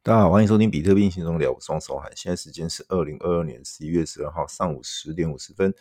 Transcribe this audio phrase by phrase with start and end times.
[0.00, 2.10] 大家好，欢迎收听比特币轻松聊，我是王守涵。
[2.14, 5.74] 现在时间是二零二二年十一月十二号上午十点五十分，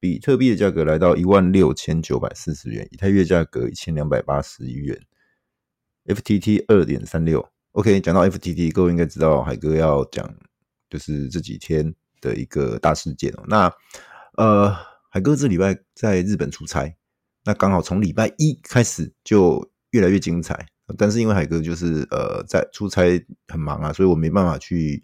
[0.00, 4.98] 比特币的价格来到一万六千九百四十元，以太月价格一千两百八十一元
[6.06, 7.46] ，FTT 二点三六。
[7.72, 10.34] OK，讲到 FTT，各位应该知道海哥要讲
[10.88, 13.44] 就是这几天的一个大事件哦。
[13.46, 13.72] 那
[14.38, 14.74] 呃，
[15.10, 16.96] 海哥这礼拜在日本出差，
[17.44, 20.66] 那刚好从礼拜一开始就越来越精彩。
[20.96, 23.02] 但是因为海哥就是呃在出差
[23.48, 25.02] 很忙啊，所以我没办法去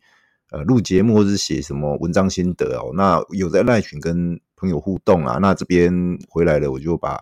[0.51, 2.93] 呃录节目或是写什么文章心得哦。
[2.95, 5.93] 那有在赖群跟朋友互动啊，那这边
[6.29, 7.21] 回来了，我就把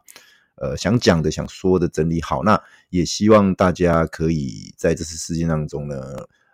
[0.57, 2.43] 呃想讲的、想说的整理好。
[2.43, 5.97] 那也希望大家可以在这次事件当中呢，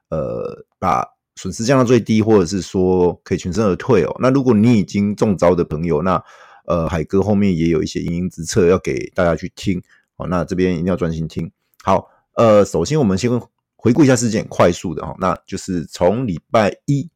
[0.09, 1.05] 呃把
[1.37, 4.17] 损失降到最低，或者是说可以全身而退哦。
[4.21, 6.23] 那如果你已经中招的朋友，那
[6.67, 9.83] 呃海哥后面也有一些因应之策要给大家去听
[10.17, 10.27] 哦。
[10.29, 11.51] 那这边一定要专心听。
[11.83, 13.31] 好，呃，首先我们先
[13.77, 17.11] 回顾一下事件，快速的哈，那就是从礼拜一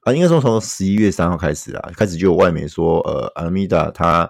[0.00, 4.28] 啊，应该说从十一月三号开始啊，开始就有外媒说，呃，阿米达他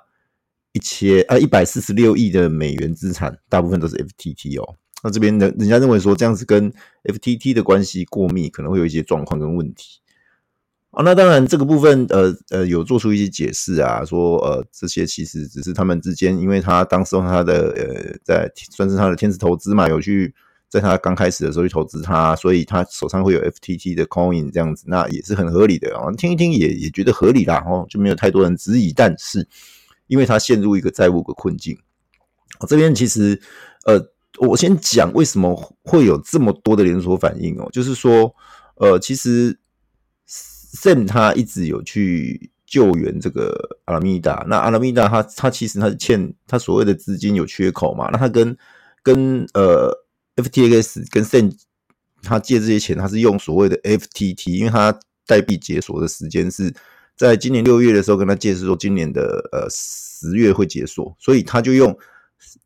[0.72, 6.70] 一千啊一百四十六亿的美元资产，大部分都是 FTT 哦，那这边人人家认为说这样子跟
[7.04, 10.00] FTT 的关系过密，可能会有一些状况跟问题。
[10.98, 20.34] 哦，那当然，这个部分，呃呃，有做出一些解释啊，说，呃，这些其实只是他们之间，因为他当时他的，呃，在算是他的天使投资嘛，有去
[20.68, 28.92] 在他刚开始的时候去投资他，所以他手上会有 FTT 的 coin 这样子，那也是很合理的啊，听一听也也觉得合理啦，哦，就没有太多人质疑。
[28.92, 29.46] 但是，
[30.08, 31.78] 因为他陷入一个债务的困境，
[32.58, 33.40] 我这边其实，
[33.86, 34.04] 呃，
[34.40, 38.34] 我先讲为什么会有这么多的连锁反应哦，就是说，
[38.78, 39.56] 呃，其实。
[40.74, 48.54] Sam 他一直有去救援这个阿拉米达，那阿拉米达他他其实他是欠他所谓的资金有缺口嘛，那他跟
[49.02, 49.90] 跟呃
[50.36, 51.56] FTX 跟 Sam
[52.22, 56.74] 他借这些钱，他是用所谓的 FTT，因为他代币解锁的时间是
[57.16, 61.96] 在今年六月的时候跟他借是说今年的呃十月会解锁，所以他就用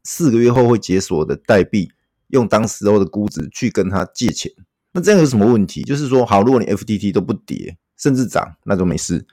[0.03, 1.89] 四个月后会解锁的代币，
[2.29, 4.51] 用当时候的估值去跟他借钱，
[4.93, 5.85] 那这样有什么问题？
[5.85, 7.77] 就是说好，如果你 FTT 都不跌。
[8.03, 9.25] 甚至涨那就没事，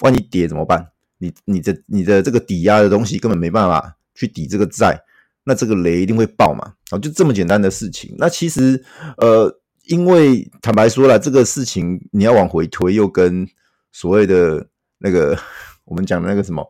[0.00, 0.82] 万一跌怎么办？
[1.18, 4.98] 你你的你的这个抵押的东西根本没办法去抵这个债，
[5.44, 6.72] 那这个雷一定会爆嘛？
[6.90, 8.14] 啊，就这么简单的事情。
[8.18, 8.82] 那其实
[9.18, 13.46] 呃，因为坦白说了，这个事情你要往回推，又跟
[13.92, 14.66] 所谓的
[14.98, 15.38] 那个
[15.84, 16.66] 我们讲的那个什么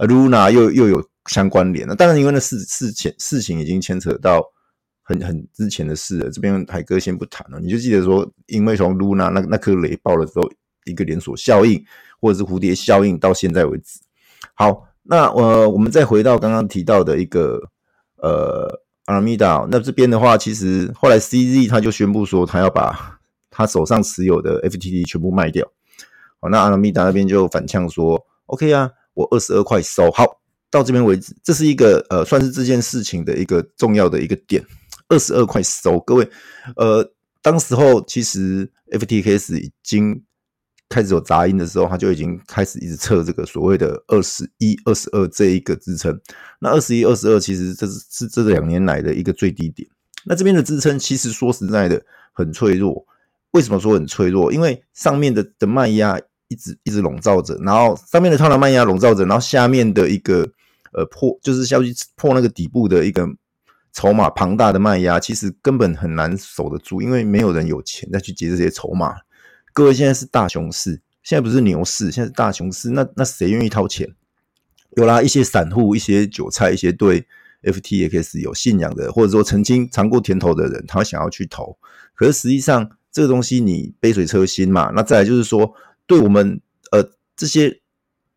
[0.00, 1.96] Luna 又又有相关联了。
[1.96, 4.42] 当然，因为那事事情事情已经牵扯到
[5.02, 7.58] 很很之前的事了，这边海哥先不谈了。
[7.58, 10.48] 你就记得说，因为从 Luna 那那颗雷爆了之后。
[10.90, 11.84] 一个连锁效应，
[12.20, 14.00] 或者是蝴蝶效应，到现在为止。
[14.54, 17.60] 好，那呃，我们再回到刚刚提到的一个
[18.16, 19.66] 呃，阿米达。
[19.70, 23.18] 那这边的话，其实后来 CZ 他就宣布说，他要把
[23.50, 25.66] 他手上持有的 FTT 全部卖掉。
[26.40, 30.24] 好，那阿米达那边就反呛说：“OK 啊，我二十二块收。”好，
[30.70, 34.64] 到这边为止，这是一个呃，算是这件事情的一个重要的一个点。
[35.08, 36.28] 二十二块收，各位，
[36.76, 37.08] 呃，
[37.40, 40.22] 当时候其实 FTKS 已经。
[40.88, 46.18] 开始有杂音的时候，他就已经开始一直测这个所谓的二十一、二十二这一个支撑。
[46.60, 49.86] 那二十一、二十二其实这是是这两年来的一个最低点。
[50.24, 53.04] 那这边的支撑其实说实在的很脆弱。
[53.50, 54.52] 为什么说很脆弱？
[54.52, 56.18] 因为上面的的卖压
[56.48, 60.48] 一直一直笼罩着，然后上面的套牢卖压笼罩着，然后下面的一个
[60.92, 63.26] 呃破就是消息破那个底部的一个
[63.92, 69.14] 筹码庞大的卖压，其实根本很难守得住，因为没有人有钱再去接这些筹码。
[69.78, 72.90] 各位，现在是大熊市，现在不是牛市，现在是大熊市。
[72.90, 74.12] 那那谁愿意掏钱？
[74.96, 77.24] 有啦，一些散户、一些韭菜、一些对
[77.62, 81.78] FTX 有信仰的，或者说曾经尝过甜头的人，他想要去投。
[82.16, 84.90] 可是实际上，这个东西你杯水车薪嘛。
[84.96, 85.72] 那再来就是说，
[86.08, 86.60] 对我们
[86.90, 87.80] 呃这些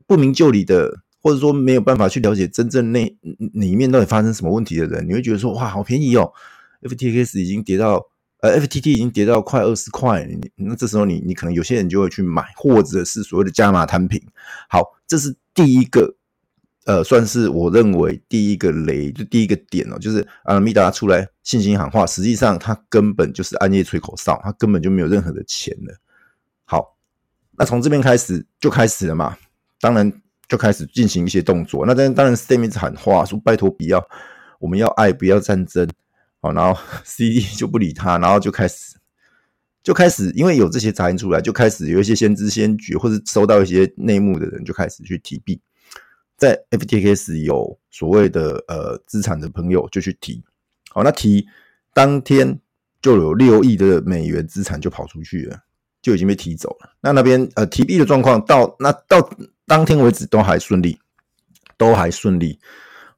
[0.05, 3.17] 不明就里的，或者说没有办法去了解真正内
[3.53, 6.31] 里面到底发生什么问题的人，你会觉得说哇，好便宜哦
[6.83, 8.10] ，FTX 已经跌到。
[8.41, 14.19] 呃，FTT 已经跌到快二十块，那这时候你你可能有些人就会去买，或者是所谓的加码摊平。
[14.67, 16.15] 好，这是第一个，
[16.85, 25.95] 呃，算是我认为第一个雷，就第一个点哦，就是阿米达出来信心喊话，实际上他根本就是暗夜吹口哨，他根本就没有任何的钱了。
[26.65, 26.97] 好，
[27.51, 29.37] 那从这边开始就开始了嘛，
[29.79, 30.11] 当然
[30.47, 31.85] 就开始进行一些动作。
[31.85, 34.03] 那当然，当然 Sam 一直喊话说拜托不要，
[34.57, 35.87] 我们要爱，不要战争。
[36.41, 38.95] 好，然后 CD 就不理他，然后就开始，
[39.83, 45.61] 就开始，因为有这些杂音出来，就开始有一些先知先觉或者收到一些内幕的人，就开始去提币，
[46.37, 50.43] 在 FTX 有所谓的呃资产的朋友就去提，
[50.89, 51.47] 好，那提
[51.93, 52.59] 当天
[53.01, 55.59] 就有六亿的美元资产就跑出去了，
[56.01, 56.91] 就已经被提走了。
[57.01, 59.29] 那那边呃提币的状况到那到
[59.67, 60.97] 当天为止都还顺利，
[61.77, 62.59] 都还顺利。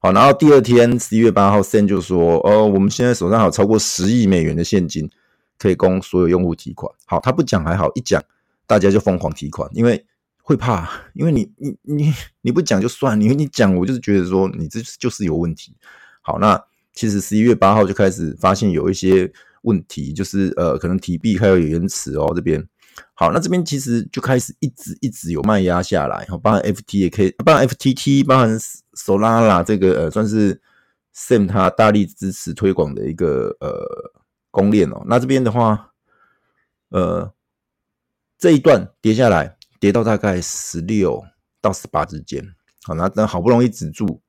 [0.06, 5.10] 好，然后第二天十一月八号，Sam 就说：“哦，我们现在手上有超过十亿美元的现金，
[5.58, 8.22] 可以供所有用户提款。”好，他不讲还好，一讲
[8.68, 10.06] 大家就疯狂提款，因为
[10.42, 15.74] 会怕，因为你你你你不讲就算，你你讲我就是觉得说你这就是有问题。
[16.20, 16.62] 好，那
[16.94, 22.62] 其实十一月八号就开始发现有一些问题，就是呃可能提币还有延迟哦这边。
[23.14, 28.60] 好，那这边其实就开始一直一直有卖压下来，好，包含 FT 也可以，包含 FTT，包含
[28.96, 30.62] Solana 这个呃，算是
[31.16, 34.14] Sam 他大力支持推广的一个呃
[34.52, 35.04] 公链哦。
[35.08, 35.92] 那这边的话，
[36.90, 37.34] 呃，
[38.38, 41.24] 这一段跌下来，跌到大概十六
[41.62, 44.22] 到十八之间，好，那那好不容易止住，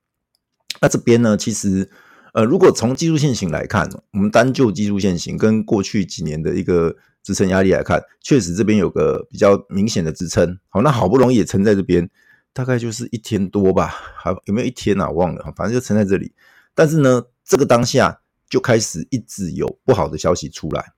[0.81, 1.90] 那这边呢，其实
[2.32, 6.96] 呃，如果从技术线型来看，我们单就技术线型跟过去几年的一个。
[7.25, 10.58] 支撑压力来看，确实这边有个比较明显的支撑。
[10.69, 12.11] 好，那好不容易也撑在这边，
[12.55, 15.11] 大概就是一天多吧，还有没有一天啊？
[15.11, 16.33] 忘了，反正就撑在这里。
[16.75, 18.19] 但是呢，这个当下
[18.49, 20.93] 就开始一直有不好的消息出来，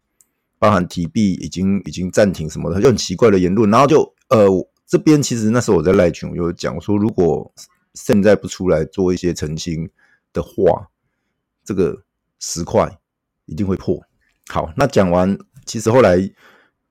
[0.58, 3.68] 包含提币已经已经暂停什么的，就很奇怪的言论。
[3.70, 4.46] 然后就呃，
[4.86, 7.52] 这边其实那时候我在赖群，我有讲说，如果
[7.94, 9.90] 现在不出来做一些澄清
[10.32, 10.88] 的话，
[11.64, 12.04] 这个
[12.38, 12.98] 十块
[13.46, 14.00] 一定会破。
[14.48, 15.36] 好，那讲完。
[15.64, 16.16] 其实后来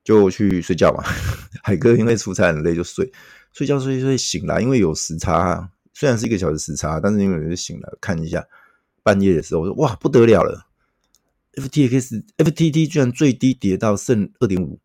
[0.04, 1.02] 就去睡觉嘛，
[1.64, 3.10] 海哥因为出差很累就睡，
[3.56, 8.46] 睡觉睡睡醒来，因为有时差，虽然是一个小时时差，但是因为我就醒了看一下，
[9.02, 10.68] 半夜的时候我说哇不得了了
[11.54, 14.80] ，FTX FTT 居然最低跌到剩二点五，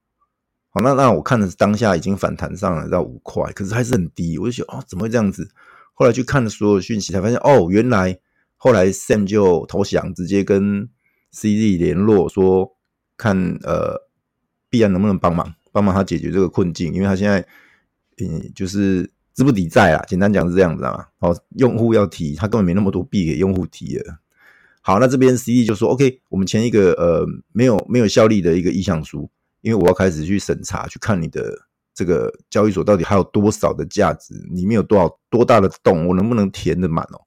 [0.71, 5.51] 好，那那我看的是当下已经反弹上来到五块，可是还是很低，我就想哦怎么会这样子？
[5.93, 8.19] 后来去看了所有讯息才发现哦原来
[8.57, 10.89] 后来 Sam 就投降，直接跟
[11.35, 12.77] CZ 联络说。
[13.23, 14.09] 看呃，
[14.71, 16.95] 币安能不能帮忙帮忙他解决这个困境？
[16.95, 17.47] 因为他现在
[18.21, 20.05] 嗯，就是资不抵债啊。
[20.07, 21.09] 简单讲是这样子啊。
[21.19, 24.19] 哦，用户要提，他根本没那么多币给用户提了。
[24.83, 29.31] 好，那这边 CD 就说 OK，我们签一个呃没有没有效力的一个意向书，
[29.61, 31.53] 因为我要开始去审查，去看你的
[31.95, 37.21] 这个交易所到底还有多少的价值，里面有多少多大的洞，我能不能填得满哦？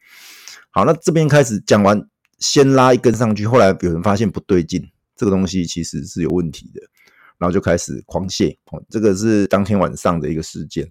[0.72, 2.08] 好，那这边开始讲完，
[2.40, 4.90] 先拉一根上去，后来有人发现不对劲。
[5.16, 6.82] 这个东西其实是有问题的，
[7.44, 8.58] 然后就开始狂泻。
[8.72, 10.90] 哦，这个是当天晚上的一个事件。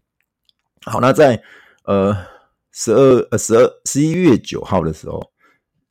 [0.84, 1.42] 好，那在
[1.84, 2.14] 呃
[2.72, 5.32] 十二呃十二十一月九号的时候，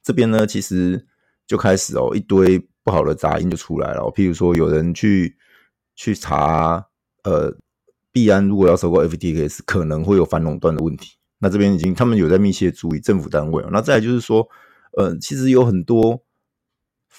[0.04, 1.04] 这边呢其实
[1.48, 4.04] 就开始哦一堆不好的杂音就出来了。
[4.16, 5.36] 譬如说有人去
[5.96, 6.86] 去查
[7.24, 7.52] 呃
[8.12, 11.18] 币安如果要收购 FTX 可能会有反垄断的问题。
[11.40, 13.70] 那这边已经他们有在密切注意政府单位哦。
[13.72, 14.48] 那再来就是说
[14.96, 16.24] 呃其实有很多。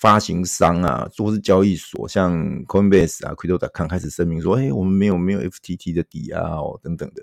[0.03, 7.23] 发行商啊，或是交易所，像 Coinbase 啊、Crypto.com 开始声明说：“哎，我们没有没有 FTT 的抵押哦，等等的。”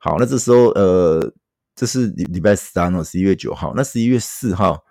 [0.00, 1.30] 好，那这时候呃，
[1.74, 3.74] 这是礼礼拜三哦，十一月九号。
[3.76, 4.82] 那十一月四号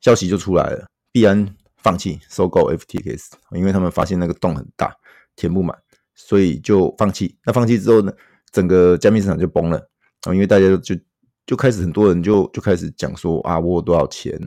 [0.00, 1.46] 消息就出来了，币安
[1.76, 4.96] 放弃收购 FTX，因为他们发现那个洞很大，
[5.36, 5.76] 填不满，
[6.14, 7.36] 所以就放弃。
[7.44, 8.10] 那放弃之后呢，
[8.50, 9.76] 整个加密市场就崩了
[10.22, 10.96] 啊，因为大家就
[11.44, 14.40] 就开始很多人就就开始讲说啊，我有多少钱？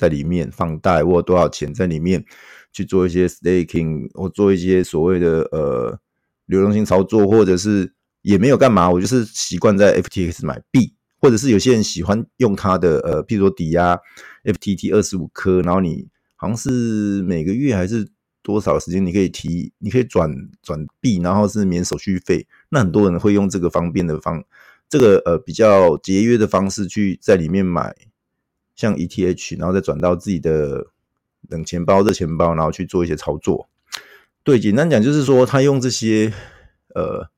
[0.00, 2.24] 在里面放贷，或多少钱在里面
[2.72, 6.00] 去做一些 staking，或做一些所谓的呃
[6.46, 14.00] 流动性操作，或者是也没有干嘛，我就是习惯在 FTX 买币，或者是有些人喜欢用它的呃，譬如说抵押
[14.44, 18.08] FTT 二十五颗，然后你好像是每个月还是
[18.42, 22.46] 多少时间你可以提，你可以转转币，然后是免手续费。
[22.70, 24.42] 那很多人会用这个方便的方，
[24.88, 27.94] 这个呃比较节约的方式去在里面买。
[28.80, 30.86] 像 ETH，然后再转到自己的
[31.50, 33.68] 冷钱包、热钱包，然后去做一些操作。
[34.42, 36.32] 对，简单讲就是说，他用这些
[36.94, 37.28] 呃，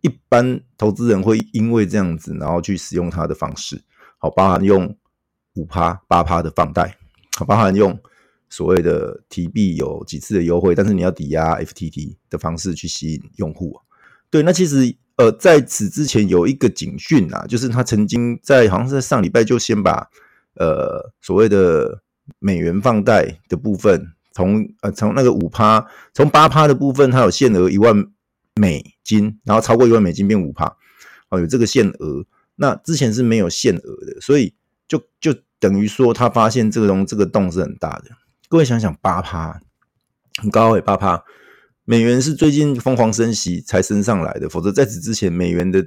[0.00, 3.82] 一般投资人会因为这样子，然后去使用他的方式，
[4.16, 4.96] 好，包含用
[5.56, 6.96] 五趴、八趴的放贷，
[7.36, 8.00] 好，包含用
[8.48, 13.78] 所谓的提币有几次的优惠，但是你要抵押 FTT 的方式去吸引用户。
[14.30, 20.08] 对，那其实呃，在此之前有一个警讯啊，就是他曾经在好像是在上礼拜就先把。
[20.54, 22.02] 呃，所谓的
[22.38, 27.94] 美元放贷的部分，从呃从那个五趴，从八趴的部分，它有限额一万
[28.54, 30.76] 美金，然后超过一万美金变五趴，
[31.30, 32.26] 哦，有这个限额。
[32.56, 34.54] 那之前是没有限额的，所以
[34.86, 38.10] 就就等于说，他发现这个东这个洞是很大的。
[38.48, 39.60] 各位想想，八趴
[40.40, 41.24] 很高诶、八趴
[41.84, 45.84] 美元是最近疯狂升息才升上来的，否则在此之前，美元的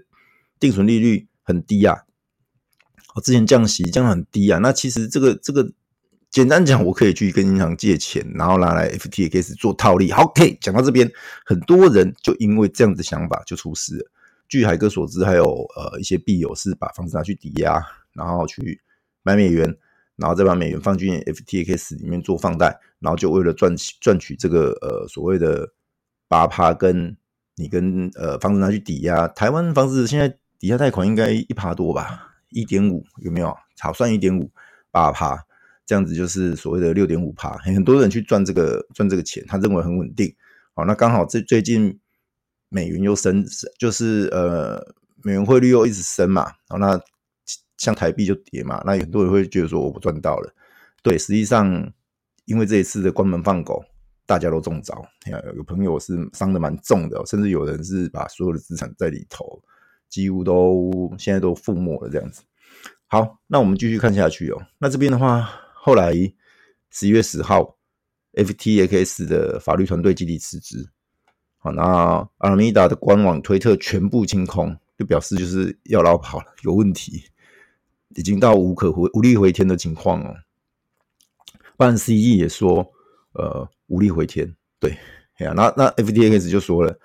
[0.59, 2.04] 定存利率很低啊。
[3.15, 5.71] 我之前降息降很低啊，那其实这个这个
[6.29, 10.11] 简单讲，我可以去跟银行借钱，然后拿来 FTX 做套利。
[10.11, 11.09] ，OK，讲到这边，
[11.45, 14.11] 很多人就因为这样的想法就出事了。
[14.49, 15.45] 据海哥所知，还有
[15.77, 17.81] 呃一些币友是把房子拿去抵押，
[18.11, 18.81] 然后去
[19.23, 19.73] 买美元，
[20.17, 25.71] 然后再把美元放进 FTX 里面做放贷，然后就为了赚取赚取这个呃所谓的
[26.27, 27.15] 八趴，跟
[27.55, 29.25] 你跟呃房子拿去抵押。
[29.29, 30.27] 台湾房子现在
[30.59, 32.34] 抵押贷款应该一趴多吧？
[32.49, 33.55] 一点五有没有？
[33.79, 34.49] 好，算一点五
[34.91, 35.37] 八趴，
[35.85, 37.57] 这样子就是所谓的六点五趴。
[37.63, 40.35] 很多人去赚这个赚这个钱，他认为很稳定。
[40.73, 41.99] 好，那刚好这最近。
[42.67, 43.45] 美元又升，
[43.77, 46.99] 就是呃，美元汇率又一直升嘛，然后那
[47.77, 50.53] 像台币就跌嘛，那很多人会觉得说我不赚到了。
[51.01, 51.93] 对，实际上
[52.45, 53.81] 因为这一次的关门放狗，
[54.25, 55.07] 大家都中招。
[55.55, 59.61] 有朋友是伤得蛮重的，甚至有人是把所有的资产在里头，
[60.15, 62.41] 几乎都现在都覆没了这样子。
[63.05, 64.61] 好，那我们继续看下去哦。
[64.77, 65.41] 那这边的话，
[65.73, 66.13] 后来
[66.89, 67.75] 十一月十号
[68.31, 70.87] ，FTX 的法律团队集体辞职。
[71.57, 77.25] 好，那阿米达的官网推特全部清空，就表示就是要落跑了，有问题，
[78.15, 80.33] 已经到无可回无力回天的情况哦。
[81.75, 82.89] 当然，CE 也说，
[83.33, 84.55] 呃，无力回天。
[84.79, 84.97] 对，
[85.39, 86.97] 哎呀，那那 FTX 就说了，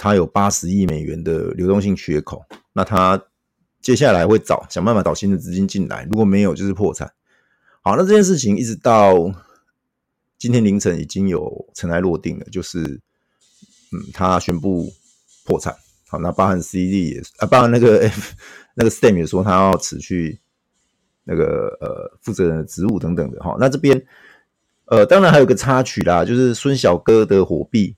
[0.00, 2.42] 他有八十亿美元的流动性缺口，
[2.72, 3.22] 那他
[3.82, 7.12] 接下来会找想办法找新的资金进来，如果没有，就是破产。
[7.82, 9.30] 好，那这件事情一直到
[10.38, 13.00] 今天凌晨已经有尘埃落定了，就是。
[13.92, 14.88] 嗯，他宣布
[15.44, 15.74] 破产。
[16.06, 18.36] 好，那包含 CD 也啊，包含那个 F
[18.76, 20.38] 那个 Stem 也说他要辞去
[21.24, 23.56] 那个呃负责人的职务等等的哈。
[23.58, 24.00] 那这边
[24.84, 27.96] 呃，当然还有个插曲啦，就是孙小哥的火币，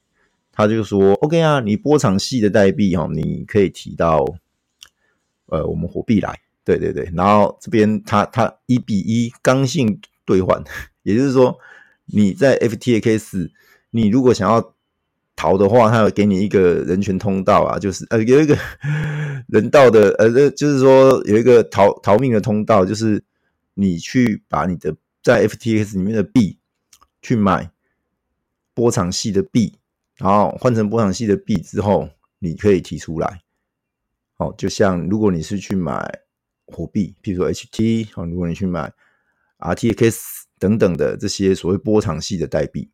[0.52, 4.24] 他就说 OK 啊，你波场系的代币哈，你可以提到
[5.46, 7.10] 呃我们火币来，对对对。
[7.14, 10.62] 然后这边他他一比一刚性兑换，
[11.02, 11.58] 也就是说
[12.06, 13.50] 你在 FTX，
[13.90, 14.74] 你如果想要。
[15.34, 18.56] 逃的话，他有给你一个人权通道啊，就是呃有一个
[19.48, 23.24] 人道的呃，就是说有一个逃逃命的通道，就是
[23.74, 26.58] 你去把你的在 FTX 里面的币
[27.22, 27.70] 去买
[28.74, 29.74] 波场系的币，
[30.22, 33.42] 然后换成波场系的币之后，你可以提出来。
[34.36, 36.20] 哦，就像如果你是去买
[36.66, 38.92] 火币，譬如说 HT，哦，如果你去买
[39.58, 40.20] RTX
[40.58, 42.90] 等等的这些所谓波场系的代币，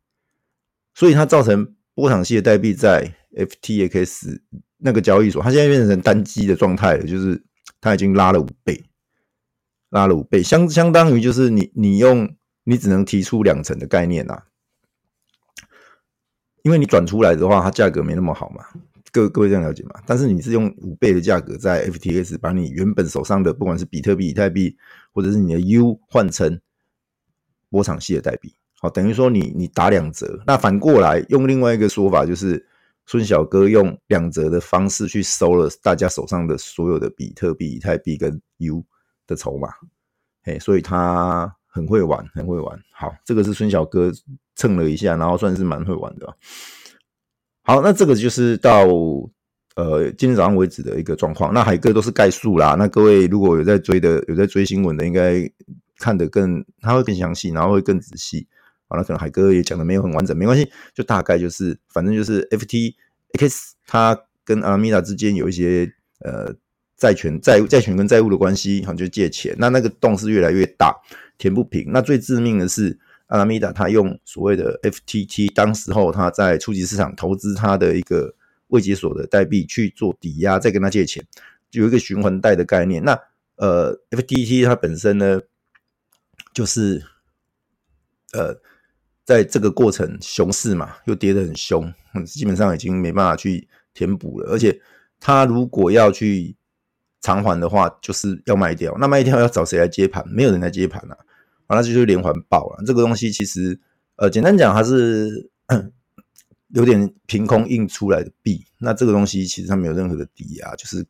[0.93, 1.75] 所以它造成。
[1.95, 4.39] 波场系的代币在 FTX
[4.77, 7.43] 那个交易所，它现在变成单机的状态了，就是
[7.81, 8.81] 它已经拉了五倍，
[9.89, 12.33] 拉了五倍，相相当于就是你你用
[12.63, 14.45] 你只能提出两成的概念啊，
[16.63, 18.63] 因为你转出来的话，它价格没那么好嘛，
[19.11, 20.01] 各各位这样了解嘛？
[20.05, 24.77] 但是你是用五倍的价格在 FTX 把你原本手上的不管是比特币、以太币，
[25.13, 26.59] 或者是你的 U 换成
[27.69, 28.53] 波场系的代币。
[28.81, 32.65] 好，等于说你你打两折，那反过来用另外一个说法，就是
[33.05, 38.85] 孙小哥用两折的方式去收了大家手上的所有的比特币、以太币跟 U
[39.27, 39.69] 的筹码，
[40.43, 42.79] 嘿，所以他很会玩，很会玩。
[42.93, 44.11] 好，这个是孙小哥
[44.59, 46.35] 蹭了一下，然后算是蛮会玩的。
[47.63, 48.85] 好，那这个就是到
[49.77, 51.53] 呃今天早上为止的一个状况。
[51.53, 55.49] 那海哥都是概述啦，那各位如果有在追的，有在追新闻的，应该
[55.97, 58.45] 看得更他会更详细，然后会更仔细。
[58.89, 65.89] 好了，可能海哥也讲的没有很完整，没关系，就大概就是，反正就是 FTX 它跟阿米达之间有一些
[66.25, 66.53] 呃
[66.97, 70.93] 债权债债权跟债务的关系，好像，就借钱，那那个洞是越来越大，
[71.37, 71.91] 填不平。
[71.93, 72.97] 那最致命的是
[73.29, 78.35] 阿拉米达他用所谓的 FTT，当时候他在初级市场投资他的一个
[78.67, 81.25] 未解锁的代币去做抵押，再跟他借钱，
[81.71, 83.03] 有一个循环贷的概念。
[83.03, 83.19] 那
[83.55, 85.41] 呃 FTT 它本身呢，
[86.53, 87.03] 就是
[88.33, 88.61] 呃。
[89.25, 91.93] 在这个过程，熊市嘛，又跌得很凶，
[92.25, 94.49] 基本上已经没办法去填补了。
[94.49, 94.81] 而且，
[95.19, 96.55] 他如果要去
[97.21, 98.97] 偿还的话，就是要卖掉。
[98.99, 100.27] 那卖掉要找谁来接盘？
[100.27, 101.15] 没有人来接盘啊！
[101.69, 102.83] 啊，那就是连环爆了。
[102.85, 103.79] 这个东西其实，
[104.17, 105.49] 呃，简单讲，它是
[106.75, 108.65] 有点凭空印出来的币。
[108.79, 111.05] 那这个东西其实它没有任何的抵押，就是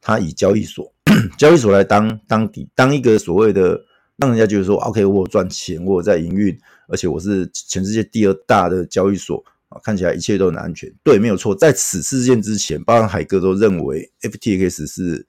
[0.00, 0.94] 它以交易所
[1.36, 3.84] 交易所来当当底，当一个所谓的。
[4.20, 10.92] 让人家觉得说，OK，我赚钱，我在营运，而且我是全世界第二大的交易所啊，看起来一切都很安全。
[11.04, 11.54] 对，没有错。
[11.54, 15.24] 在此事件之前，包含海哥都认为 FTX 是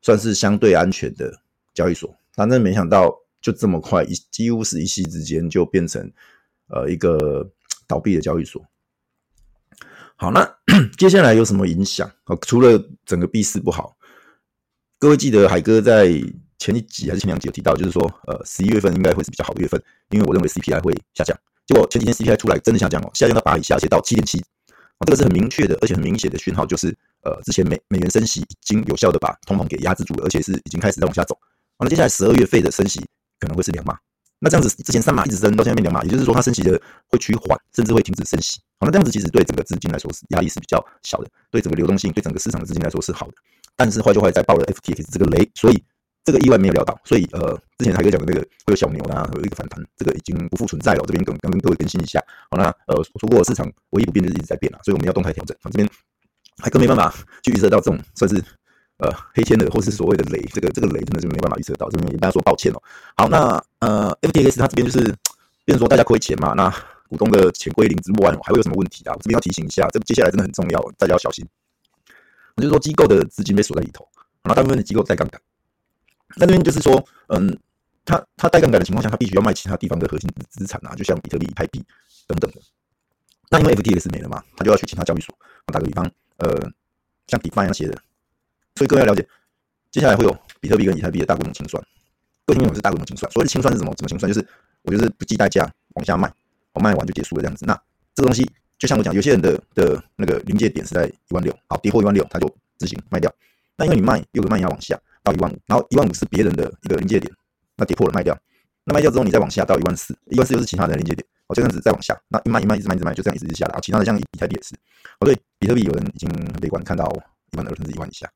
[0.00, 1.38] 算是相对安全的
[1.74, 6.10] 交易所，但是没想到就这么快，一几乎是一夕之间就变成
[6.68, 7.48] 呃一个
[7.86, 8.64] 倒闭的交易所。
[10.16, 10.40] 好，那
[10.96, 12.10] 接下来有什么影响？
[12.46, 13.94] 除了整个币市不好，
[14.98, 16.10] 各位记得海哥在。
[16.56, 21.36] 前一集还是前两集有提到，就是说呃十一月份应该会是比较好的月份，因为我认为 CPI 会下降。
[21.66, 24.42] 结果前几天 CPI 出来真的下降哦，下降到八以下，而且到七点七，
[25.04, 31.34] 这个是很明确的，而且很明显的讯号，就是呃之前美美元升息已经有效的把通膨给压制住了，而且是已经开始在往下走。
[31.76, 33.04] 好，那接下来十二月费的升息
[33.44, 33.96] 可能会是两码，
[34.38, 38.58] 那这样子之前三码一直升到现在变两码，也就是说它升息的会趋缓，甚至会停止升息。
[38.80, 43.34] 好，那这样子其实对整个资金来说是压力是比较小的，对整个流动性，对整个市场的资金来说是好的。
[43.76, 45.84] 但是坏就坏在爆了 FTX 这个雷，所以。
[46.26, 51.00] 这个意外没有料到，所以呃，之前台哥讲的那个会有小牛啊，会有一个反弹，这个已经不复存在了。
[51.02, 52.18] 我这边跟跟各位更新一下。
[52.50, 55.54] 好，那呃，说过市场唯一不变的是一直在变啊，所以我们要动态调整。
[55.60, 55.86] 好，这边
[56.62, 58.42] 还更没办法去预测到这种算是
[59.04, 62.82] 呃黑天鹅或是所谓的雷，这个这个雷真的是没办法预测到，这边也跟大家说抱歉哦。
[63.16, 65.04] 好，那呃，FTX 它这边就是
[65.64, 66.70] 变成说大家亏钱嘛，那
[67.08, 69.12] 股东的钱归零之外，还会有什么问题啊？
[69.12, 71.46] 我这边要提醒一下，这接下来真的很重要，大家要小心。
[72.56, 74.06] 那就是说机构的资金被锁在里头，
[74.42, 75.40] 然后大部分的机构在杠杆。
[76.36, 77.58] 那这边就是说，嗯，
[78.04, 81.84] 他他带杠杆的情况下，他必须要卖其他地方的核心资产啊，就像比特币、以太币
[82.26, 82.60] 等等的。
[83.50, 85.34] 那因为 FTX 没了嘛，他就要去其他交易所。
[85.66, 86.48] 打个比方，呃，
[87.26, 87.96] 像 DeFi 那些的。
[88.74, 89.26] 所以各位要了解，
[89.90, 91.82] 接下来会有比特币跟以太币的大规模清算。
[92.46, 93.30] 各位听懂是大规模清算？
[93.32, 93.94] 所谓的清算是什么？
[93.94, 94.32] 怎么清算？
[94.32, 94.46] 就是
[94.82, 96.32] 我就是不计代价往下卖，
[96.72, 97.64] 我卖完就结束了这样子。
[97.66, 97.74] 那
[98.14, 103.32] 这个东西就像我讲，有些人的的那个临界点是在一万六，好，跌破一万六他就自行卖掉。
[103.76, 105.00] 那因为你卖又有个卖压往下。
[105.24, 107.32] 到一万五，然后一万五是别人的一个临界点，
[107.78, 108.38] 那跌破了卖掉，
[108.84, 114.74] 那卖掉之后你再往下到一万四，一万四又是其他的临界点，哦，这样子再往下，那一卖一卖一直卖一直卖，就这样一直一直下来，然后其他的像以太币也是，
[115.18, 117.10] 哦对，比特币有人已经很悲观，看到
[117.52, 118.30] 一万二甚至一万以下，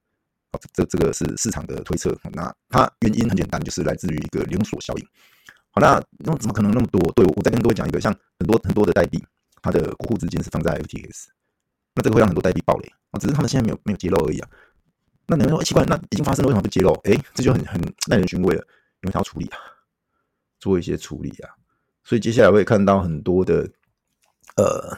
[0.52, 5.07] 哦，这这个是市场的推测，那它原因很简单，就是来自于一个连锁效应。
[5.71, 7.00] 好，那那怎么可能那么多？
[7.12, 9.23] 对，我再跟各位讲一个，像很多很多的代币，
[9.61, 11.26] 它的国库资金是放在 FTX，
[11.95, 14.49] 那这个会让很多代币爆雷啊，只是他们现在没有没有揭露而已啊。
[15.26, 16.93] 那你们说，欸，奇怪，那已经发生了，为什么不揭露？
[17.05, 18.62] 哎，这就很很耐人寻味了，
[19.02, 19.59] 因为他要处理啊，
[20.59, 21.50] 做一些处理啊，
[22.02, 23.69] 所以接下来会看到很多的
[24.57, 24.97] 呃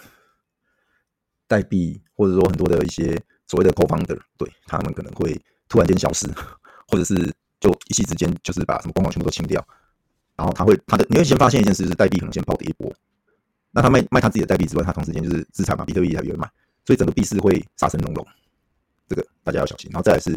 [1.49, 5.37] 代币，或者说很多的一些所谓的 co-founder，对，他们可能会
[5.69, 6.25] 突然间消失，
[6.87, 7.17] 或者是
[7.59, 9.61] 就一夕之间就是把什么官网全部都清掉，
[10.37, 12.95] 然后他会他的你会先发现一件事，是代币可能先暴跌一波，
[13.73, 16.49] 那他卖卖他自己的代币之外，他同时间就是资产嘛，比特币也会卖，
[16.85, 18.25] 所以整个币市会杀声隆隆。
[19.09, 20.31] 这个大家要小心，然后再来是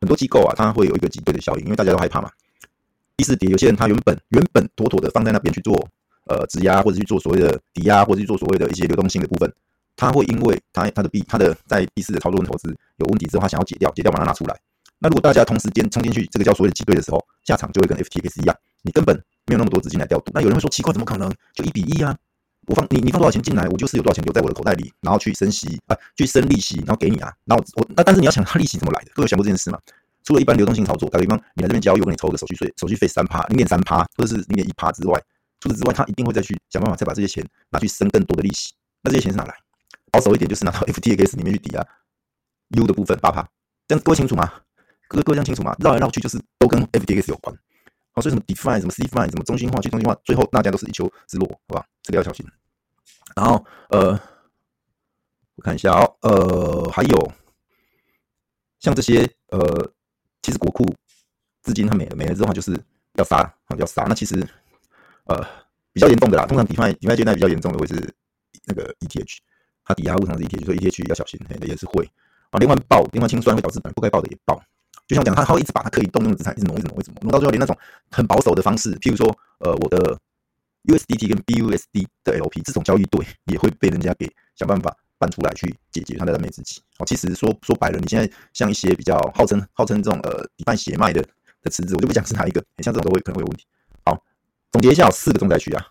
[0.00, 2.30] 很多机构啊，它会有一个挤兑的效应，因为大家都害怕嘛。
[3.16, 5.74] 币市跌，有些人他原本原本妥妥的放在那边去做
[6.26, 9.52] 呃质押，或者去做所谓的抵押，或者去做所谓的一些流动性的部分，
[9.98, 14.56] 他会因为他他的币他的在币市的操作跟投资有问题之后，他想要解掉，解掉把它拿出来。
[15.00, 20.30] 那如果大家同时间冲进去，这个叫所谓的挤兑的时候，下场就会跟 FTX 一样，你根本没有那么多资金来调度。
[20.32, 22.16] 那有人会说奇怪，怎么可能就一比一啊？
[22.68, 29.78] 我放你，你放多少钱进来，我就是有多少钱留在我的口袋里，然后去升息啊，去生利息，然后给你啊，然后我那但是你要想他利息怎么来的，各位有想过这件事吗？
[30.22, 35.22] 除了一般流动性操作，打个比方，你来这边交易，我给你抽个手续费，手续费三趴，零点三趴，或者是零点一趴之外，
[35.60, 38.72] 除此之外，他一定会再去想办法再把这些钱拿去生更多的利息。
[39.02, 39.54] 那这些钱是哪来？
[40.18, 41.86] 保守一点就是拿到 FTX 里面去抵押
[42.70, 43.48] U 的部分八趴，
[43.86, 44.52] 这样各位清楚吗？
[45.08, 45.74] 各位各位这样清楚吗？
[45.78, 47.56] 绕来绕去就是都跟 FTX 有关。
[48.12, 51.86] 好，所以什么 Define 什么 CeFi 什么中心化去中心化，最后大家都是一丘之貉，好吧？
[52.02, 52.44] 这个要小心。
[53.36, 54.18] 然后呃，
[55.54, 57.32] 我看一下哦，呃，还有
[58.80, 59.92] 像这些呃，
[60.42, 60.84] 其实国库
[61.62, 62.78] 资金它没了，没了之后就是
[63.14, 64.04] 要杀啊，要杀。
[64.04, 64.46] 那其实
[65.24, 65.46] 呃
[65.92, 67.94] 比较严重的啦，通常 DeFi DeFi 阶段比较严重的会是
[68.66, 69.38] 那个 ETH，
[69.88, 72.08] 它抵押物上的 ETH，所以 ETH 要小心，也是会
[72.50, 72.58] 啊。
[72.60, 74.54] 连环爆，连环清算会导致本来不该爆的也爆。
[75.08, 77.76] 就像我讲，它它会一直把它可以动用的资产一直挪，一直挪，一直挪，挪到最后连那种
[78.10, 80.18] 很保守的方式，譬如说呃我的。
[80.84, 86.80] USDT 跟 BUSD 的 LP 这种交易对也会被人家给想办法搬出来去解决它的燃眉之急。
[86.98, 91.20] 哦，其实说说白了，你现在像一些比较号称号称这种呃一半血脉的
[91.62, 93.66] 的池子，我就不讲是哪一个，像这种都会可能会有问题。
[94.04, 94.22] 好，
[94.70, 95.84] 总结一下，有四个重灾区啊：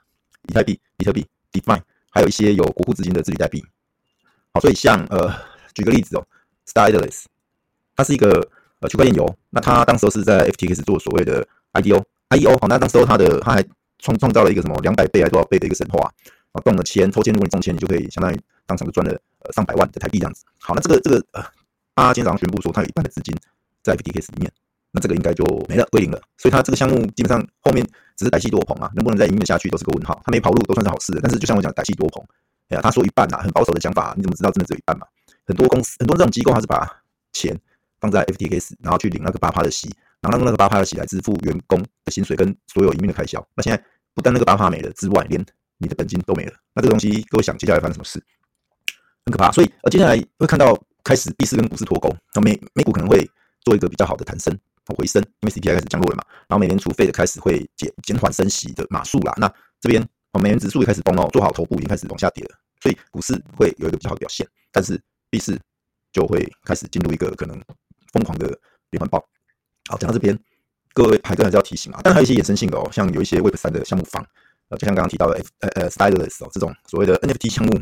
[0.50, 1.80] 以太币、比特币、DeFi，
[2.10, 3.64] 还有一些有国库资金的治理代币。
[4.60, 5.34] 所以像呃
[5.74, 6.26] 举个例子哦
[6.66, 7.24] ，Star Atlas，
[7.96, 8.48] 它是一个
[8.80, 12.58] 呃区块链游，那它当时是在 FTX 做所谓的 IDO，IEO。
[12.60, 13.64] 好，那当时候它的它还
[14.00, 16.12] 创创造了一个什么两百倍还是多少倍的一个神话
[16.52, 16.62] 啊？
[16.64, 20.44] 动了签抽签，如果你中签，你就可以相当于当场就赚了呃上百万的台币这样子。
[20.60, 21.44] 好，那这个这个呃，
[21.96, 23.36] 他今天早上宣布说，他有一半的资金
[23.84, 24.52] 在 FTX 里面，
[24.92, 26.22] 那这个应该就没了归零了。
[26.38, 30.22] 所以他这个项目基本上后面只是歹戏多捧啊，能不能再营运下去都是个问号。
[30.26, 32.24] 他没跑路都算是好事的，但是就像我讲，歹戏多捧，
[32.70, 35.06] 哎呀，他说一半啊，很保守的讲法，你怎么知道真的只有一半嘛？
[35.46, 36.88] 很多公司很多这种机构，他是把
[37.34, 37.58] 钱
[38.00, 39.94] 放在 FTX，然后去领那个八趴的息。
[40.20, 43.40] 然后让那个八趴的息来支付员工的薪水跟所有营运的开销。
[43.54, 43.82] 那现在
[44.16, 45.46] 不但那个八趴没了之外，连
[45.78, 46.54] 你的本金都没了。
[46.74, 48.22] 那这个东西，各位想接下来发生什么事？
[49.26, 49.52] 很可怕。
[49.52, 52.14] 所以呃，接下来会看到开始币市跟股市脱钩。
[52.34, 53.30] 那美美股可能会
[53.64, 54.58] 做一个比较好的弹升。
[54.98, 56.24] 回升，因为 CPI 开始降落了嘛。
[56.48, 59.34] 然后美联储费的开始会减减缓升息的码数啦。
[59.38, 59.48] 那
[59.80, 64.48] 这边哦，美元指数也开始崩了，做好头部已经开始往下跌了，所以股市会有一个比较好的表现。
[64.72, 65.60] 但是币市
[66.12, 67.60] 就会开始进入一个可能
[68.12, 68.48] 疯狂的
[68.90, 69.20] 连环爆。
[69.90, 70.38] 好，讲到这边，
[70.94, 74.26] 各位海哥还是要提醒啊，但还有一些衍生性的哦，像有一些 Web 三的项目方，
[74.70, 77.82] 呃，就像刚刚提到的呃呃 Stylus 哦这种所谓的 NFT 项目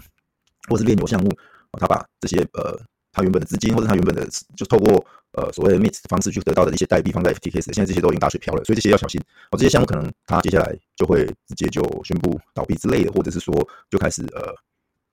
[0.69, 1.29] 或是链游项目，
[1.71, 2.79] 哦，他把这些呃。
[3.15, 9.21] 他原本的资金，或者他原本的就透过呃所谓的 mint 方式去得到的一些代币放在 FTX，现在这些都已经打水漂了，所以这些要小心。
[9.51, 13.55] 哦，这些项目可能他接下来就会直接就宣布倒闭之类的，或者是说
[13.89, 14.53] 就开始呃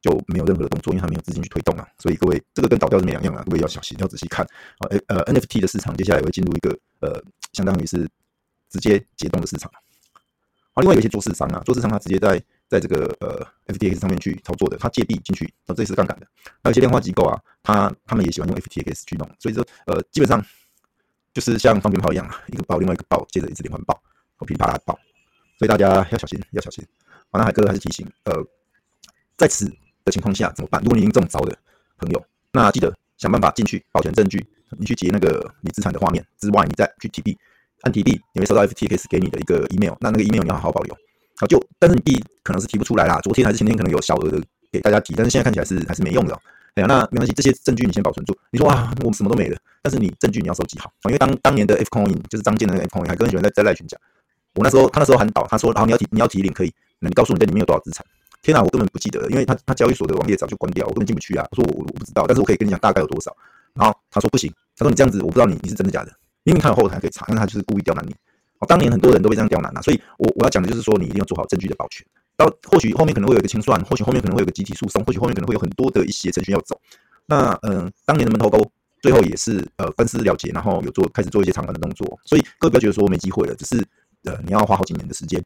[0.00, 1.86] 就没有任何的动作，因为他没有资金去推动了。
[1.98, 4.44] 所以各位这个跟倒掉是没两样啊，各位要小心，要仔细看。
[4.78, 8.08] 啊，呃 NFT 的市场接下来会进入一个呃相当于是
[8.68, 9.70] 直接解冻的市场。
[10.74, 12.42] 好，另外有一些做市商啊，做市商他直接在。
[12.72, 16.26] 在这个呃 FTX 上面去操作的，他借币进去，那这是杠杆的。
[16.64, 20.42] 还有一些量化机构啊，他他们也喜欢用 FTX 去弄，所以说呃基本上
[21.34, 24.00] 就是像放鞭炮一样啊，一个爆另外一个爆，接着一直连环爆，
[24.46, 24.98] 噼里啪啦爆，
[25.58, 26.82] 所以大家要小心，要小心。
[27.30, 28.32] 好，那海哥还是提醒，呃，
[29.36, 29.70] 在此
[30.02, 30.80] 的情况下怎么办？
[30.80, 31.54] 如果你已经中招的
[31.98, 34.42] 朋友，那记得想办法进去保全证据，
[34.78, 37.36] 你去截那个你资产的画面之外，你再去提币，
[37.82, 40.96] 按提币你会收到 FTX 给你的一个 email，那那个 email 你要好好保留。
[41.46, 43.20] 就但是你币可能是提不出来啦。
[43.20, 46.38] 昨天还是前天可能有小额的给大家提，但是现在看起来是还是没用的。
[46.74, 48.34] 哎呀，那没关系，这些证据你先保存住。
[48.50, 50.90] 你说啊，我们什么都没了，但是你证据你要收集好。
[51.04, 54.00] 因为当当年的 F Coin 就是张建的那个 F Coin，海哥很喜欢在在赖群讲。
[54.54, 58.04] 我那时候他那时候喊倒，他说，然后你要提你要提领可以，那你告诉你在里面有多少资产？
[58.42, 61.46] 天啊，我根本不记得了，因为他他交易所的网页早就关掉，我根本进不去啊。
[61.50, 63.36] 我说我我不知道，但是我可以跟你讲大概有多少。
[63.74, 66.12] 然后他说不行，他说你这样子我不知道你你是真的假的，
[66.44, 68.14] 因为他有后台可以查，但他就是故意刁难你。
[68.66, 72.06] 当年很多人都被这样刁难了，所以我我要讲的就是说，你一定要做好证据的保全。
[72.36, 76.80] 到或许后面可能会有一个清算，或许后面可能会有个集体诉讼，或许后面可能会有很多的一些程序要走。
[77.26, 78.58] 那嗯、当年的门头沟
[79.00, 82.18] 最后也是呃分尸了结，然后有做开始做一些偿还的动作。
[82.24, 83.84] 所以各位不要觉得说没机会了，只是
[84.24, 85.42] 呃你要花好几年的时间，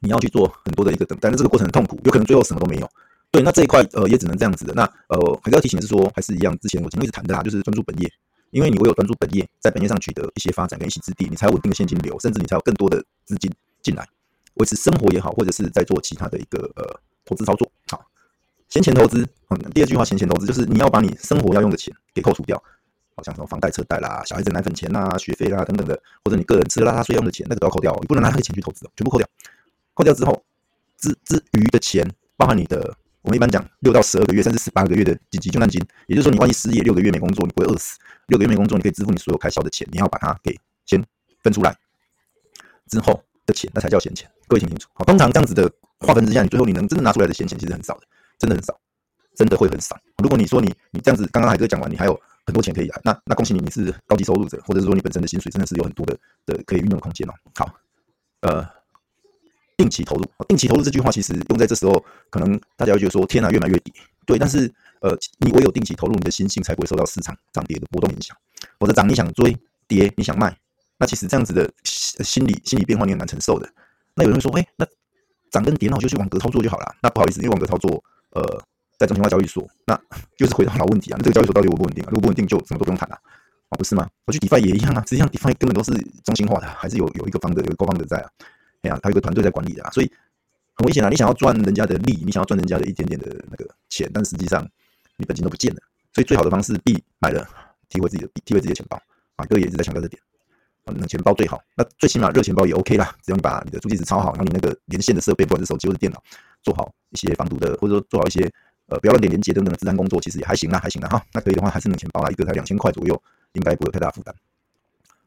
[0.00, 2.88] 你要去做很多的一个等待，那这个过程很痛苦，有可能最后什么都没有。
[3.30, 4.74] 对，那这一块呃也只能这样子的。
[4.74, 8.10] 那呃还是要提醒的是说，还是一样，之前我前面一直谈的啦，就是专注本业。
[8.56, 14.08] 因为你唯有专注本业，在本业上取得一些发展跟一席之地，你才有稳定的现金流，甚至你才有更多的资金进来，
[14.54, 17.70] 维持生活也好，或者是在做其他的一个呃投资操作。
[17.90, 18.02] 好，
[18.70, 22.56] 闲钱投资，嗯，第二句话，闲钱投资就是你要把你生活要用的钱给扣除掉，
[23.14, 29.28] 好像什么房贷、车贷啦、小孩子奶粉钱啦、学费啦等等的，或者你个人吃喝拉撒睡用的钱，那个都要扣掉，你不能拿那个钱去投资哦，全部扣掉。
[29.92, 30.42] 扣掉之后，
[30.96, 32.96] 之之余的钱，包含你的。
[33.26, 37.98] 我们一般讲六到十二个月，甚至十八个月的紧急救难金，也就是说，你万一失业六个月没工作，你不会饿死。
[38.28, 41.04] 六个月没工作，你可以支付你所有开销的钱，你要把它给先
[41.42, 41.76] 分出来，
[42.88, 44.30] 之后的钱那才叫闲钱。
[44.46, 48.06] 各位听清楚，好，通常这样子的划分之下，你最后你能真的拿出来的闲钱其实很少的，
[48.38, 48.78] 真的很少，
[49.34, 49.98] 真的会很少。
[50.22, 57.32] 如果你说你你这样子，刚刚海哥讲完，你还有很多钱可以来，那那恭喜你，你是高级收入者，或者是说你本身的薪水真的是有很多的的可以运用空间哦。
[57.56, 57.74] 好，
[58.42, 58.64] 呃。
[59.76, 63.92] 定期投入，定期投入这句话其实用在这时候，可能大家会觉得说：“天哪，越买越跌。”
[64.24, 68.36] 对，但是呃，你唯有定期投入，你的心性才不会受到市场涨跌的波动影响。
[68.78, 70.56] 否则涨你想追，跌你想卖，
[70.98, 73.68] 那其实这样子的心理心理变化你很难承受的。
[74.14, 74.86] 那有人说：“哎，那
[75.50, 78.42] 涨跟跌，那我就去网格操作就好了。”那不好意思，因为网格操作，呃，
[78.98, 79.94] 在中心化交易所，那
[80.38, 81.16] 就是回到老问题啊。
[81.18, 82.08] 那这个交易所到底稳不稳定啊？
[82.10, 83.14] 如果不稳定，就什么都不用谈了
[83.68, 84.08] 啊，不是吗？
[84.24, 85.92] 我去 DeFi 也一样啊，实际上 DeFi 根本都是
[86.24, 88.30] 中心化的，还是有有一个方的，有一个方的在啊。
[88.86, 90.10] 哎呀，他有个团队在管理的啊，所以
[90.74, 91.08] 很危险啊！
[91.08, 94.62] 你想要赚人家的利，你想要赚人家的一点点的那个钱，但实际上
[95.16, 95.80] 你本金都不见了。
[96.12, 97.46] 所以最好的方式，币买了
[97.88, 98.96] 提回自己的币，提回自己的钱包。
[99.36, 100.22] 啊，哥也一直在强调这点。
[100.84, 103.12] 啊，冷钱包最好，那最起码热钱包也 OK 啦。
[103.22, 106.22] 只要你把你的助记词抄好，然后你那个连线的设备，不管是手机或是电脑，
[106.62, 108.50] 做好一些防毒的，或者说做好一些
[108.88, 111.24] 呃不要乱点连接等等的治安工作，其实也还行啦，还行啦哈。
[111.32, 113.20] 那可以的话，还是冷钱包啦，一个才两千块左右，
[113.54, 114.34] 应该不会有太大负担。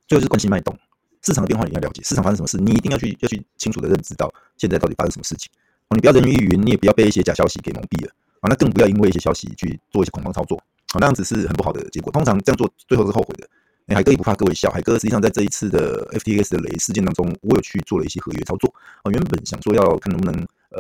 [0.08, 0.78] 最后是惯性脉动。
[1.22, 5.50] 市场的变化你要了解，市场发生什么事，你一定要去要去清楚的认知到现在到底发生什么事情。
[5.90, 10.56] 哦，你不要人云亦云，你也不要被一些假消息给蒙蔽了啊，那更不要因为一些消息去做一些恐慌操作
[10.94, 12.12] 啊，那样子是很不好的结果。
[12.12, 13.48] 通常这样做最后是后悔的。
[13.96, 20.36] 海哥也不怕各位笑，海哥实际上在这一次的 FTX 的雷事件当中，我有去做了一些合约操作啊，原本想说要看能不能
[20.70, 20.80] 呃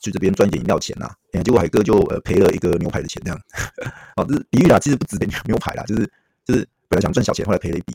[0.00, 3.38] 去这边赚点饮料钱呐，哎，结果海哥就呃赔了一个牛排的钱这样。
[4.16, 6.10] 哦，这是比喻啦，其实不止点牛排啦，就是
[6.46, 7.94] 就是本来想赚小钱，后来赔了一笔。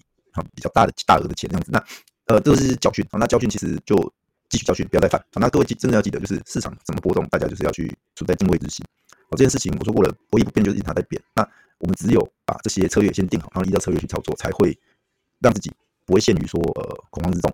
[0.56, 1.84] 比较大的大额的钱这样子，那
[2.28, 3.20] 呃，这个是教训啊。
[3.20, 3.96] 那教训其实就
[4.50, 5.24] 继续教训，不要再犯。
[5.34, 8.86] 那各位记真的要记得，就是市场怎么波动，大家就是要去处在敬畏之心。
[9.30, 11.22] 哦，这件事情我说过了，博弈不变就是因它在变。
[11.36, 14.78] 那我们只有把这些策略先定好，然后依照策略去操作，才会
[15.40, 15.72] 让自己
[16.06, 17.52] 不会陷于说呃恐慌之中。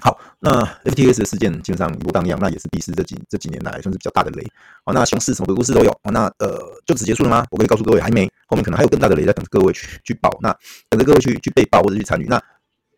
[0.00, 4.44] 好，那 FTS 的事件基本上如当一样，那也是币市这几这几年来算是比较大的雷。
[4.84, 5.96] 好，那熊市什么鬼故事都有。
[6.02, 7.44] 那呃，就此结束了吗？
[7.50, 10.36] 我可以告诉各位，还没，后面可能还有更大的雷在等着各位去去爆。
[10.40, 10.52] 那
[10.88, 12.24] 等着各位去去被爆或者去参与。
[12.24, 12.42] 那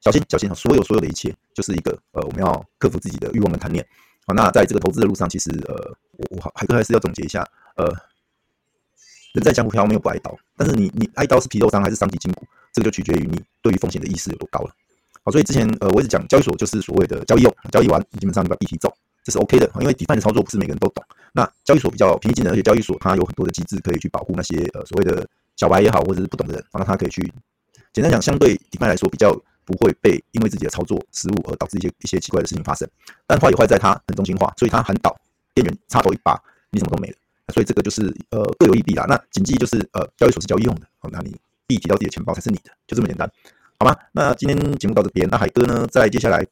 [0.00, 3.87] 小心小心，所有所有的一切就是一个呃，我们要克服自己的欲望跟贪念。
[4.26, 5.74] 好，那在这个投资的路上，其实呃，
[6.12, 7.85] 我我还还是要总结一下，呃，
[9.35, 10.35] 人在江湖飘，没有不挨刀。
[10.57, 14.70] 但是你你挨刀是皮肉伤还是伤及筋骨，这个就取决于你对于风险的意识有多高了。
[15.24, 19.70] 好，所以之前呃，我一直讲交易所就是所谓的交易用，交易完基本上就把币提走，这是 OK 的。
[19.80, 21.02] 因为 DeFi 的操作不是每个人都懂。
[21.32, 27.22] 那交易所比较平易近人，而且交易所它有很多的机制可以去保护那些呃所谓的小白也好，或者是不懂的人，让他可以去
[27.92, 29.34] 简单讲，相对 DeFi 来说比较。
[29.66, 32.87] 不会被因为自己的操作失误而导致一些一些奇怪的事情发生，
[33.26, 35.16] 但坏也坏在它很中心化，所以它喊倒，
[35.54, 37.16] 店员插头一拔，你什么都没了，
[37.48, 39.06] 所以这个就是呃各有利弊啦。
[39.08, 41.34] 那谨记就是呃交易所是交易用的，好，那你
[41.66, 43.26] 币提到自己的钱包才是你的，就这么简单，
[43.85, 43.97] 好吗？
[44.12, 46.44] 那今天节目到这边，那海哥呢在接下来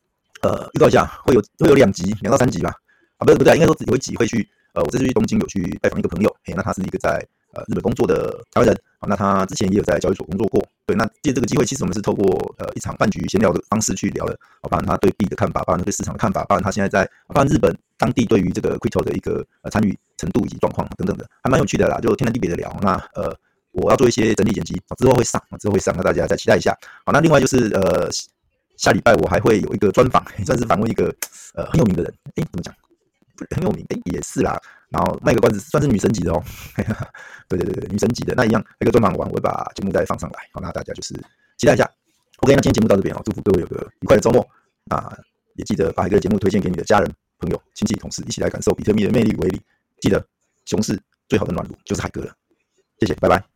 [0.43, 2.71] 呃预告一下会有会有两集两到三集吧，
[3.17, 7.27] 啊不对不对，应该说有一集会去呃我这次去东京有去拜访一个朋友，嘿，那他是一个在。
[7.55, 12.25] 呃，日本工作的台湾人，好，那他之前也有在交易所工作过，对，那借这个机会，其实我们是透过
[12.57, 22.75] 呃一场饭局闲聊的方式去聊的，包含他对币的看法，包含他对市场的看法，包含他现在在，包含日本当地对于这个 crypto 的一个呃参与程度以及状况等等的，还蛮有趣的啦，就天南地北的聊。
[22.81, 23.37] 那呃，
[23.73, 26.77] 我要做一些整理剪辑，之后会上，之后会上，那大家再期待一下。
[27.05, 28.09] 好，那另外就是呃，
[28.77, 31.15] 下礼拜我还会有一个专访， 算是访问一个
[31.55, 32.75] 呃很有名的人，诶，怎么讲？
[33.57, 34.61] 很有名，诶，也是啦。
[34.91, 36.45] 然后卖个关子，算是女神级的哦。
[37.49, 40.39] 对对对对，女神级的那一样，一个专访完，我会把节目再放上来。
[40.53, 41.15] 好，那大家就是
[41.57, 41.91] 期待一下。
[42.39, 44.47] OK，那今天节目到这边哦，祝福各位有个愉快的周末。
[44.89, 45.17] 啊，
[45.55, 49.61] 也记得把一个节目推荐给你的家人、朋友、亲戚、同事，一起来感受比特币的魅力与威力。
[50.01, 50.23] 记得，
[50.67, 52.33] 熊市最好的暖炉就是海哥了。
[52.99, 53.52] 谢谢，拜拜。